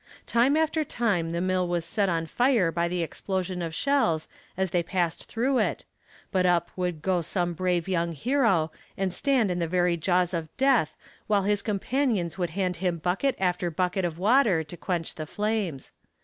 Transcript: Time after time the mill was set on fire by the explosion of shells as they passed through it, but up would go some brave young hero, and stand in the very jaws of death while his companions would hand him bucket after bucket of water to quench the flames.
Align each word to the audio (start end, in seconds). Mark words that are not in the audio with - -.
Time 0.25 0.57
after 0.57 0.83
time 0.83 1.29
the 1.31 1.39
mill 1.41 1.67
was 1.67 1.85
set 1.85 2.09
on 2.09 2.25
fire 2.25 2.71
by 2.71 2.87
the 2.87 3.03
explosion 3.03 3.61
of 3.61 3.75
shells 3.75 4.27
as 4.57 4.71
they 4.71 4.81
passed 4.81 5.25
through 5.25 5.59
it, 5.59 5.85
but 6.31 6.43
up 6.43 6.71
would 6.75 7.03
go 7.03 7.21
some 7.21 7.53
brave 7.53 7.87
young 7.87 8.11
hero, 8.13 8.71
and 8.97 9.13
stand 9.13 9.51
in 9.51 9.59
the 9.59 9.67
very 9.67 9.95
jaws 9.97 10.33
of 10.33 10.49
death 10.57 10.97
while 11.27 11.43
his 11.43 11.61
companions 11.61 12.35
would 12.35 12.49
hand 12.57 12.77
him 12.77 12.97
bucket 12.97 13.35
after 13.37 13.69
bucket 13.69 14.03
of 14.03 14.17
water 14.17 14.63
to 14.63 14.75
quench 14.75 15.13
the 15.13 15.27
flames. 15.27 15.91